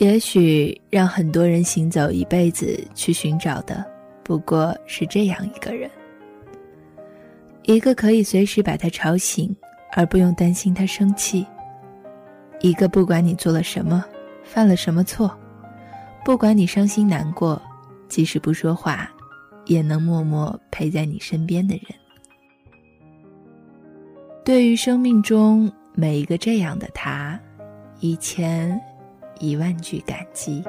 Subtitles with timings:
[0.00, 3.84] 也许让很多人行走一辈子去寻找的，
[4.24, 5.90] 不过是这样一个人，
[7.64, 9.54] 一个可以随时把他吵醒，
[9.92, 11.44] 而不用担心他生气；
[12.60, 14.02] 一个不管你做了什么，
[14.42, 15.38] 犯了什么错，
[16.24, 17.60] 不管你伤心难过，
[18.08, 19.06] 即使不说话，
[19.66, 21.84] 也能默默陪在你身边的人。
[24.46, 27.38] 对于生命中每一个这样的他，
[28.00, 28.80] 以前。
[29.40, 30.62] 一万句感激。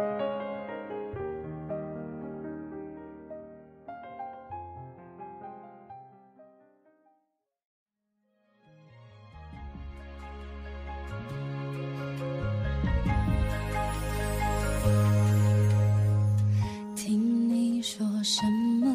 [16.96, 18.42] 听你说什
[18.80, 18.88] 么，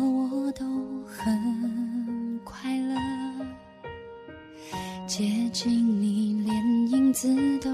[0.46, 0.64] 我都
[1.04, 2.94] 很快乐。
[5.06, 7.70] 接近你，连影子都。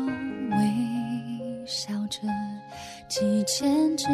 [1.67, 2.21] 笑着，
[3.09, 4.05] 几千只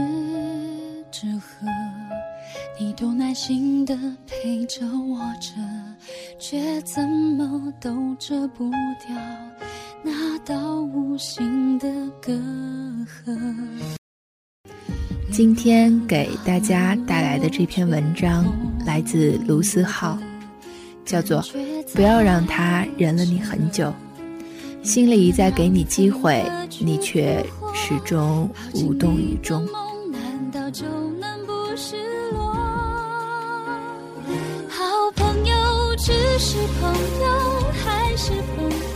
[1.11, 1.67] 纸鹤，
[2.79, 3.97] 你都耐心的
[4.27, 5.53] 陪着我着，
[6.39, 8.71] 却怎么都遮不
[9.07, 9.17] 掉
[10.03, 11.89] 那道无形的
[12.21, 12.33] 隔
[13.05, 13.39] 阂。
[15.31, 18.45] 今天给大家带来的这篇文章
[18.85, 20.19] 来自卢思浩，
[21.05, 21.43] 叫做
[21.95, 23.87] 《不要让他忍了你很久》。
[24.83, 26.45] 心里一再给你机会，
[26.81, 29.67] 你却始终无动于衷。
[30.11, 30.85] 难道就
[31.21, 31.97] 能不失
[32.33, 32.53] 落
[34.69, 35.55] 好朋友
[35.99, 36.91] 只是朋
[37.23, 38.88] 友，还是朋友？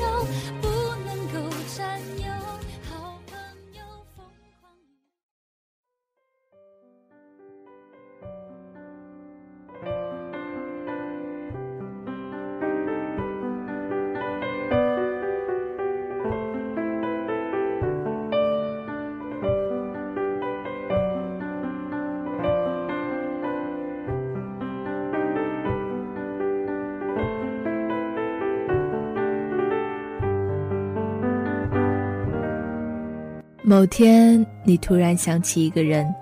[33.65, 36.13] 某天，你突然想起一个人，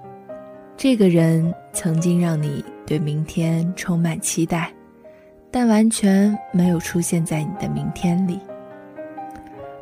[0.76, 4.70] 这个人曾经让你对明天充满期待，
[5.50, 8.38] 但完全没有出现在你的明天里。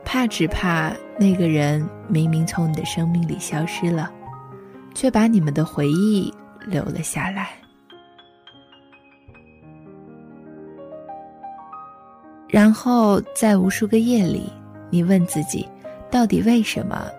[0.04, 4.08] 怕只怕那个人明明从你的生命里消失了，
[4.94, 6.32] 却把你们的回忆
[6.64, 7.50] 留了下来。
[12.48, 14.44] 然后在无数个夜里，
[14.90, 15.69] 你问自己，
[16.08, 17.10] 到底为什么？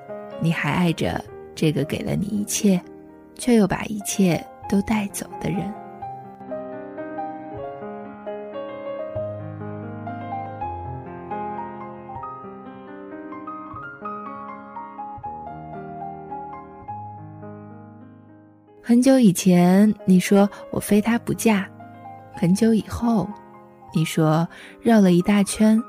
[0.41, 1.23] 你还爱着
[1.53, 2.79] 这个给了你一切，
[3.35, 5.71] 却又把一切都带走的人。
[18.81, 21.63] 很久以前，你说我非他不嫁；
[22.33, 23.29] 很久以后，
[23.93, 24.47] 你说
[24.81, 25.79] 绕了一大圈，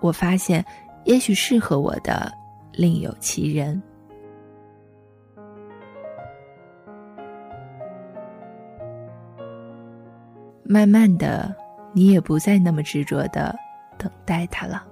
[0.00, 0.64] 我发现
[1.04, 2.32] 也许适合我的
[2.72, 3.80] 另有其人。
[10.70, 11.56] 慢慢的，
[11.94, 13.56] 你也不再那么执着的
[13.96, 14.84] 等待他了。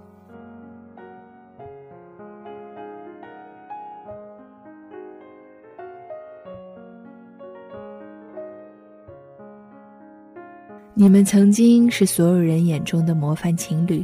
[10.95, 14.03] 你们曾经是所有人眼中的模范情侣，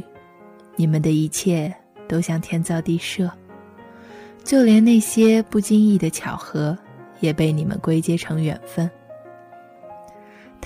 [0.75, 1.73] 你们的一切
[2.07, 3.27] 都像天造地设，
[4.43, 6.77] 就连那些不经意的巧合，
[7.19, 8.87] 也被你们归结成缘分。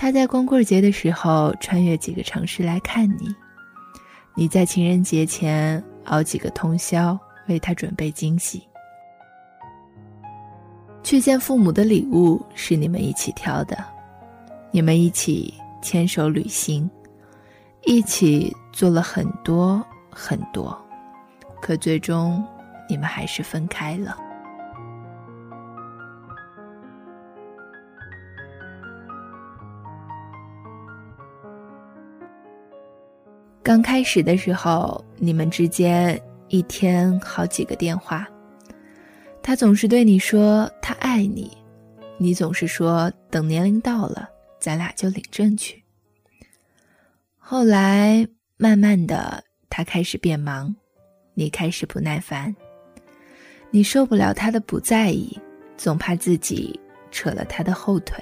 [0.00, 3.34] 他在光棍节的时候穿越几个城市来看你，
[4.36, 7.18] 你在情人节前熬几个通宵
[7.48, 8.62] 为他准备惊喜。
[11.02, 13.76] 去见父母的礼物是你们一起挑的，
[14.70, 15.52] 你们一起
[15.82, 16.88] 牵手旅行，
[17.84, 20.80] 一起做了很多很多，
[21.60, 22.40] 可最终
[22.88, 24.16] 你们还是分开了。
[33.68, 36.18] 刚开始的时候，你们之间
[36.48, 38.26] 一天好几个电话，
[39.42, 41.54] 他总是对你说他爱你，
[42.16, 44.26] 你总是说等年龄到了，
[44.58, 45.84] 咱俩就领证去。
[47.36, 48.26] 后来
[48.56, 50.74] 慢慢的，他开始变忙，
[51.34, 52.56] 你开始不耐烦，
[53.70, 55.38] 你受不了他的不在意，
[55.76, 56.80] 总怕自己
[57.10, 58.16] 扯了他的后腿。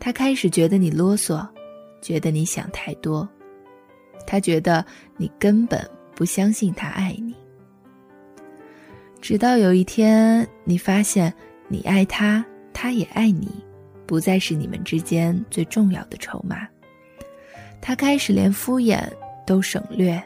[0.00, 1.48] 他开始觉得你啰嗦，
[2.02, 3.28] 觉得你想太多。
[4.26, 4.84] 他觉得
[5.16, 5.80] 你根本
[6.14, 7.34] 不相信他爱你。
[9.20, 11.32] 直到有一天，你发现
[11.66, 13.48] 你爱他，他也爱你，
[14.06, 16.68] 不再是你们之间最重要的筹码。
[17.80, 19.00] 他开始连敷衍
[19.46, 20.22] 都省略，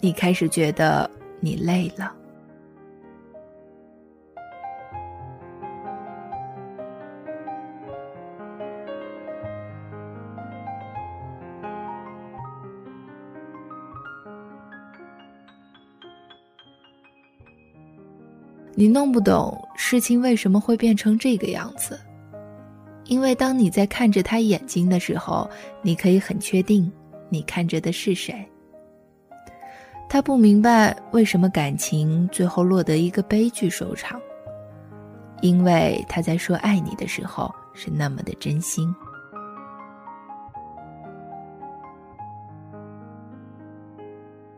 [0.00, 1.10] 你开始觉得
[1.40, 2.14] 你累了。
[18.82, 22.00] 你弄不懂事情为什么会变成这个样子，
[23.04, 25.48] 因为当你在看着他眼睛的时候，
[25.82, 26.90] 你可以很确定
[27.28, 28.34] 你看着的是谁。
[30.08, 34.20] 他不明白为什么感情最后落得一个悲剧收场，
[35.42, 38.92] 因为他在说爱你的时候是那么的真心。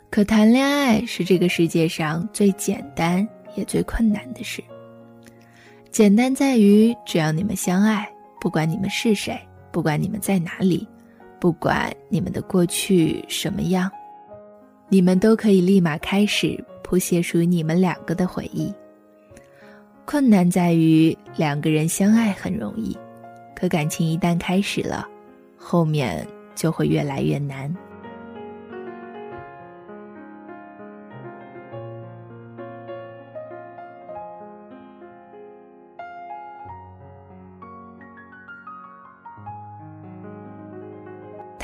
[0.09, 3.29] 可谈恋爱是这个世界上最简单。
[3.55, 4.63] 也最困难的事。
[5.91, 8.09] 简单在于，只要你们相爱，
[8.41, 9.39] 不管你们是谁，
[9.71, 10.87] 不管你们在哪里，
[11.41, 13.91] 不管你们的过去什么样，
[14.89, 18.73] 你们都可以立马开始谱写属于你们两个的回忆。
[20.05, 22.97] 困难在于，两个人相爱很容易，
[23.55, 25.07] 可感情一旦开始了，
[25.57, 27.75] 后面就会越来越难。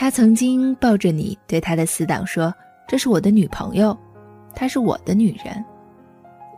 [0.00, 2.50] 他曾经抱着你，对他的死党说
[2.88, 3.94] ：“这是我的女朋友，
[4.54, 5.62] 她是我的女人。”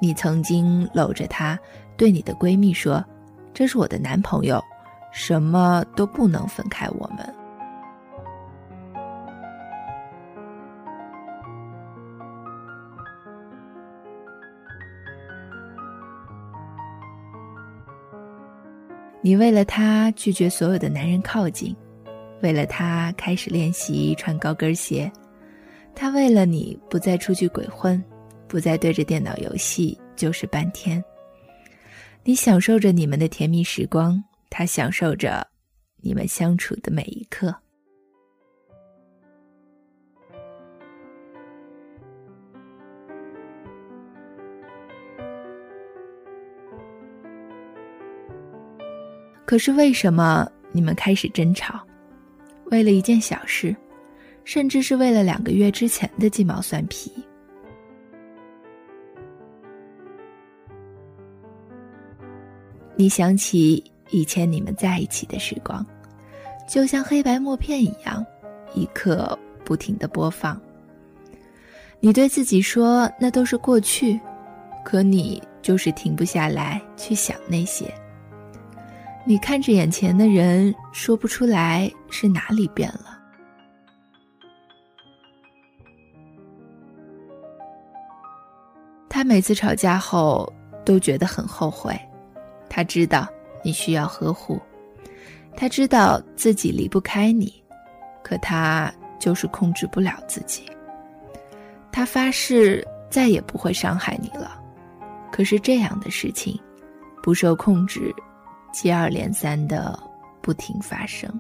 [0.01, 1.59] 你曾经搂着她，
[1.97, 3.05] 对你的闺蜜说
[3.53, 4.63] ：“这是我的男朋友，
[5.11, 7.35] 什么都不能分开我们。”
[19.21, 21.75] 你为了他拒绝所有的男人靠近。
[22.43, 25.11] 为了他开始练习穿高跟鞋，
[25.95, 28.03] 他为了你不再出去鬼混，
[28.49, 31.03] 不再对着电脑游戏就是半天。
[32.25, 35.47] 你享受着你们的甜蜜时光，他享受着
[35.99, 37.55] 你们相处的每一刻。
[49.45, 51.87] 可是为什么你们开始争吵？
[52.73, 53.77] 为了一件小事，
[54.45, 57.13] 甚至是为了两个月之前的鸡毛蒜皮。
[62.97, 65.85] 你想起以前你们在一起的时光，
[66.67, 68.25] 就像黑白默片一样，
[68.73, 70.59] 一刻不停的播放。
[72.01, 74.19] 你对自己说那都是过去，
[74.83, 77.93] 可你就是停不下来去想那些。
[79.27, 83.19] 你看着眼前的人，说不出来是哪里变了。
[89.09, 90.51] 他每次吵架后
[90.85, 91.99] 都觉得很后悔，
[92.69, 93.27] 他知道
[93.65, 94.61] 你需要呵护，
[95.57, 97.53] 他知道自己离不开你，
[98.23, 100.71] 可他就是控制不了自己。
[101.91, 104.61] 他发誓再也不会伤害你了，
[105.31, 106.61] 可是这样的事情，
[107.23, 108.15] 不受控制。
[108.73, 110.03] 接二连三的
[110.41, 111.31] 不停发生。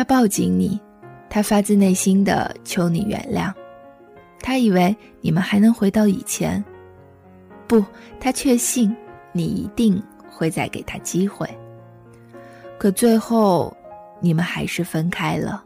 [0.00, 0.80] 他抱紧你，
[1.28, 3.52] 他发自内心的求你原谅。
[4.40, 6.64] 他以为你们还能回到以前，
[7.68, 7.84] 不，
[8.18, 8.96] 他确信
[9.30, 11.46] 你一定会再给他机会。
[12.78, 13.76] 可最后，
[14.20, 15.62] 你们还是分开了。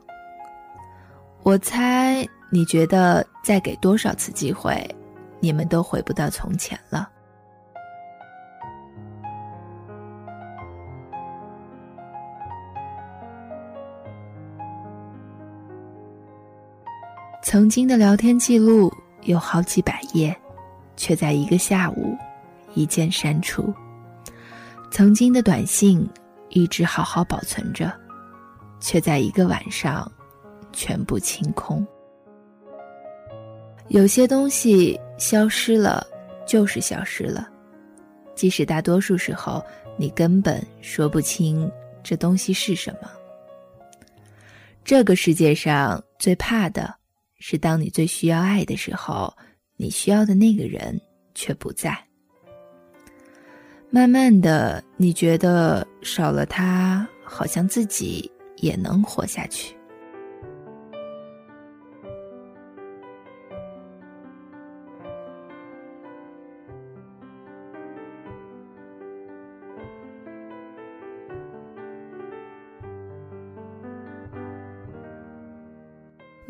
[1.44, 4.84] 我猜你觉得再给多少次机会，
[5.38, 7.08] 你们都回不到从前了。
[17.54, 18.92] 曾经的聊天记录
[19.22, 20.36] 有好几百页，
[20.96, 22.18] 却在一个下午
[22.74, 23.72] 一键删除。
[24.90, 26.04] 曾经的短信
[26.48, 27.92] 一直好好保存着，
[28.80, 30.10] 却在一个晚上
[30.72, 31.86] 全部清空。
[33.86, 36.04] 有些东西消失了，
[36.44, 37.48] 就是消失了，
[38.34, 39.64] 即使大多数时候
[39.96, 41.70] 你根本说不清
[42.02, 43.08] 这东西是什么。
[44.82, 46.02] 这个世界上。
[46.16, 46.94] 最怕的
[47.46, 49.30] 是当你最需要爱的时候，
[49.76, 50.98] 你需要的那个人
[51.34, 51.94] 却不在。
[53.90, 59.73] 慢慢的，你觉得少了他，好像自己也能活下去。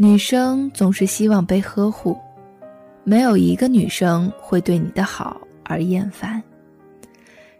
[0.05, 2.15] 女生总是希望被呵护，
[3.05, 6.43] 没有一个女生会对你的好而厌烦。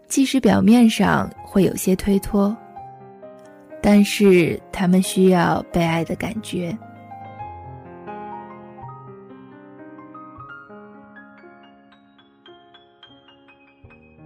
[0.07, 2.55] 即使表面上会有些推脱，
[3.81, 6.77] 但是她们需要被爱的感觉。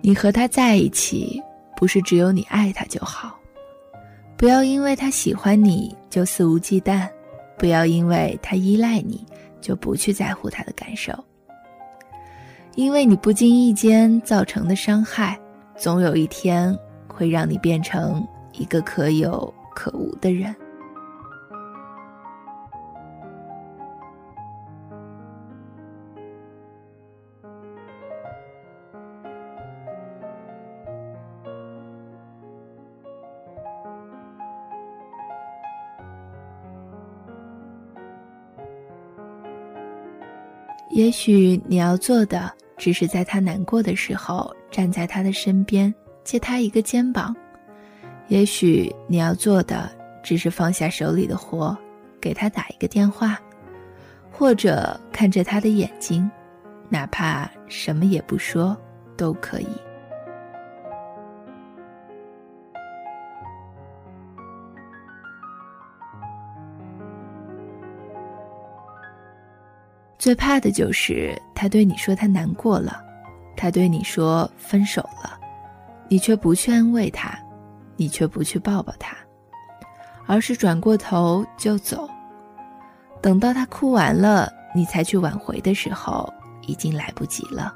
[0.01, 1.41] 你和他在一起，
[1.73, 3.39] 不是只有你爱他就好，
[4.35, 7.07] 不要因为他喜欢你就肆无忌惮。
[7.59, 9.23] 不要因为他依赖你，
[9.61, 11.13] 就不去在乎他的感受。
[12.75, 15.37] 因为你不经意间造成的伤害，
[15.75, 16.73] 总有一天
[17.07, 20.55] 会让你变成一个可有可无的人。
[40.99, 47.33] 也许你要做的，只是在他难过的时候，站在他的身边，借他一个肩膀；
[48.27, 49.89] 也许你要做的，
[50.21, 51.73] 只是放下手里的活，
[52.19, 53.39] 给他打一个电话，
[54.29, 56.29] 或者看着他的眼睛，
[56.89, 58.75] 哪怕什么也不说，
[59.15, 59.67] 都可以。
[70.19, 73.01] 最怕的就是他对你说他难过了，
[73.55, 75.39] 他对你说分手了，
[76.09, 77.39] 你却不去安慰他，
[77.95, 79.15] 你却不去抱抱他，
[80.25, 82.07] 而是转过头就走。
[83.21, 86.31] 等到他哭完了，你才去挽回的时候，
[86.67, 87.73] 已经来不及了。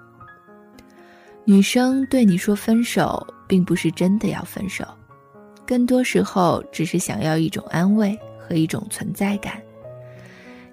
[1.46, 4.86] 女生对你说分手，并不是真的要分手，
[5.66, 9.63] 更多时候只是想要一种安慰和一种存在感。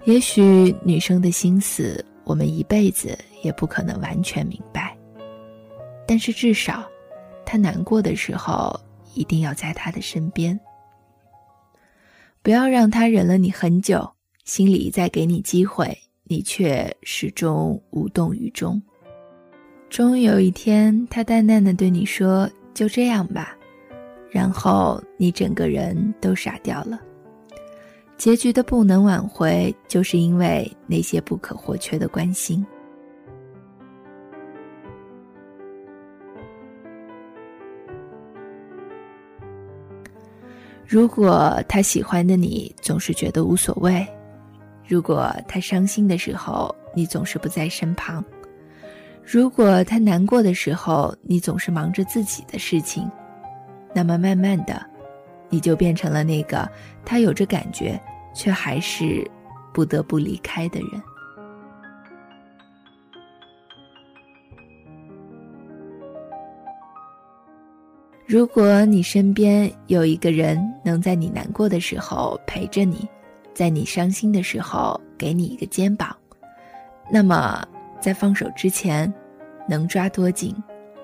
[0.05, 4.97] 也许女生的心思，我们一辈子也不可能完全明白。
[6.07, 6.89] 但是至少，
[7.45, 8.79] 她难过的时候，
[9.15, 10.59] 一定要在她的身边。
[12.43, 14.11] 不要让她忍了你很久，
[14.45, 18.81] 心里再给你机会，你却始终无动于衷。
[19.91, 23.55] 终有一天，她淡淡的对你说：“就这样吧。”
[24.33, 26.99] 然后你整个人都傻掉了。
[28.21, 32.63] 结局的不能挽回，就是因为那些不可或缺的关心。
[40.87, 44.07] 如果他喜欢的你总是觉得无所谓，
[44.87, 48.23] 如果他伤心的时候你总是不在身旁，
[49.25, 53.11] 如果他难过的时候你总是忙着自己的事情，
[53.95, 54.90] 那么慢慢的，
[55.51, 56.67] 你就变成了那个
[57.05, 58.01] 他有着感觉。
[58.33, 59.29] 却还是
[59.73, 61.03] 不得不离开的人。
[68.25, 73.05] 如果你身边有一个人能在你难过的时候陪着你，
[73.53, 76.17] 在你伤心的时候给你一个肩膀，
[77.11, 77.67] 那么
[78.01, 79.13] 在放手之前，
[79.69, 80.55] 能抓多紧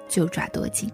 [0.07, 0.89] 就抓多紧。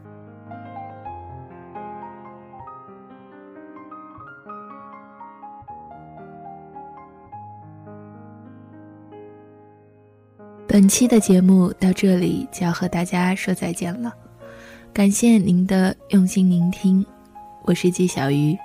[10.72, 14.10] 本期的节目到这里就要和大家说再见了，
[14.90, 17.04] 感谢您的用心聆听，
[17.64, 18.56] 我是纪小鱼，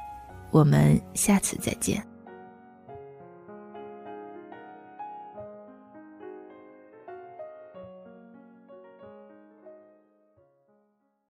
[0.50, 2.02] 我们下次再见。